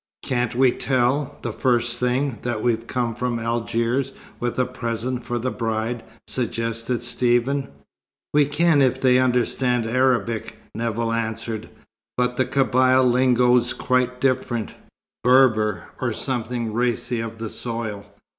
[0.23, 5.37] "Can't we tell, the first thing, that we've come from Algiers with a present for
[5.37, 7.67] the bride?" suggested Stephen.
[8.33, 11.69] "We can if they understand Arabic," Nevill answered.
[12.17, 14.73] "But the Kabyle lingo's quite different
[15.23, 18.07] Berber, or something racy of the soil.